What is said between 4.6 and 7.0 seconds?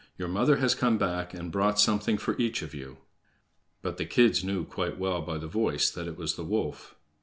quite well by the voice that it was the wolf.